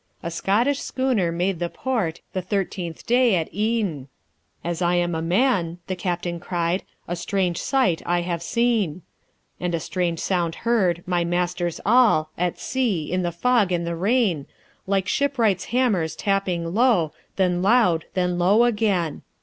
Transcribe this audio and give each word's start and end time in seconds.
"A 0.23 0.31
Scottish 0.31 0.79
schooner 0.79 1.31
made 1.31 1.59
the 1.59 1.69
port 1.69 2.21
The 2.33 2.41
thirteenth 2.41 3.05
day 3.05 3.35
at 3.35 3.53
e'en: 3.53 4.07
'As 4.63 4.81
I 4.81 4.95
am 4.95 5.13
a 5.13 5.21
man,' 5.21 5.77
the 5.85 5.95
captain 5.95 6.39
cried, 6.39 6.81
'A 7.07 7.15
strange 7.15 7.59
sight 7.59 8.01
I 8.03 8.21
have 8.21 8.41
seen; 8.41 9.03
"'And 9.59 9.75
a 9.75 9.79
strange 9.79 10.17
sound 10.19 10.55
heard, 10.65 11.03
my 11.05 11.23
masters 11.23 11.79
all, 11.85 12.31
At 12.35 12.57
sea, 12.57 13.11
in 13.11 13.21
the 13.21 13.31
fog 13.31 13.71
and 13.71 13.85
the 13.85 13.95
rain, 13.95 14.47
Like 14.87 15.07
shipwrights' 15.07 15.65
hammers 15.65 16.15
tapping 16.15 16.73
low, 16.73 17.13
Then 17.35 17.61
loud, 17.61 18.05
then 18.15 18.39
low 18.39 18.63
again. 18.63 19.21